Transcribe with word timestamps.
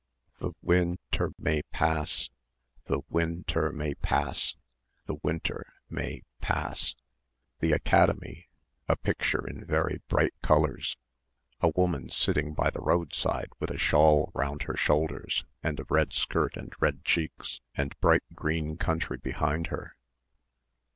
The 0.39 0.53
win 0.63 0.97
ter 1.11 1.29
may 1.37 1.61
pass.... 1.61 2.31
The 2.85 3.01
win 3.11 3.43
ter... 3.43 3.71
may 3.71 3.93
pass. 3.93 4.55
The 5.05 5.17
winter 5.21 5.75
may... 5.91 6.23
pass. 6.39 6.95
The 7.59 7.73
Academy... 7.73 8.49
a 8.89 8.95
picture 8.95 9.45
in 9.47 9.63
very 9.63 10.01
bright 10.07 10.33
colours... 10.41 10.97
a 11.59 11.69
woman 11.75 12.09
sitting 12.09 12.55
by 12.55 12.71
the 12.71 12.81
roadside 12.81 13.49
with 13.59 13.69
a 13.69 13.77
shawl 13.77 14.31
round 14.33 14.63
her 14.63 14.75
shoulders 14.75 15.45
and 15.61 15.79
a 15.79 15.83
red 15.87 16.13
skirt 16.13 16.57
and 16.57 16.73
red 16.79 17.05
cheeks 17.05 17.59
and 17.77 17.95
bright 17.99 18.23
green 18.33 18.77
country 18.77 19.17
behind 19.17 19.67
her 19.67 19.95